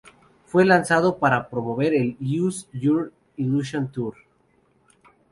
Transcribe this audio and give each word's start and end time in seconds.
Fue 0.47 0.65
lanzado 0.65 1.19
para 1.19 1.47
promover 1.47 1.93
el 1.93 2.17
Use 2.19 2.65
Your 2.73 3.13
Illusion 3.37 3.91
Tour. 3.91 4.15